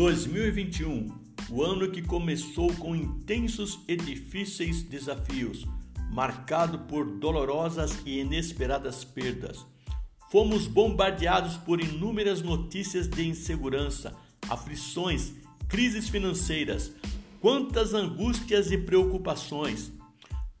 2021, 0.00 1.08
o 1.50 1.62
ano 1.62 1.90
que 1.90 2.00
começou 2.00 2.72
com 2.76 2.96
intensos 2.96 3.80
e 3.86 3.94
difíceis 3.94 4.82
desafios, 4.82 5.66
marcado 6.10 6.78
por 6.78 7.04
dolorosas 7.18 8.00
e 8.06 8.20
inesperadas 8.20 9.04
perdas. 9.04 9.66
Fomos 10.30 10.66
bombardeados 10.66 11.58
por 11.58 11.82
inúmeras 11.82 12.40
notícias 12.40 13.06
de 13.06 13.28
insegurança, 13.28 14.16
aflições, 14.48 15.34
crises 15.68 16.08
financeiras, 16.08 16.90
quantas 17.38 17.92
angústias 17.92 18.70
e 18.70 18.78
preocupações. 18.78 19.92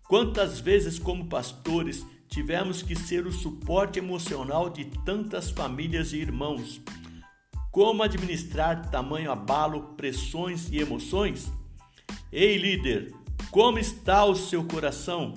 Quantas 0.06 0.60
vezes, 0.60 0.98
como 0.98 1.30
pastores, 1.30 2.04
tivemos 2.28 2.82
que 2.82 2.94
ser 2.94 3.26
o 3.26 3.32
suporte 3.32 3.98
emocional 3.98 4.68
de 4.68 4.84
tantas 5.06 5.50
famílias 5.50 6.12
e 6.12 6.18
irmãos. 6.18 6.78
Como 7.70 8.02
administrar 8.02 8.90
tamanho 8.90 9.30
abalo, 9.30 9.94
pressões 9.96 10.68
e 10.72 10.78
emoções? 10.78 11.52
Ei, 12.32 12.56
líder, 12.56 13.14
como 13.50 13.78
está 13.78 14.24
o 14.24 14.34
seu 14.34 14.64
coração? 14.64 15.34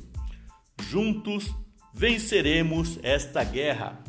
Juntos 0.90 1.53
venceremos 1.94 2.98
esta 3.03 3.44
guerra. 3.44 4.03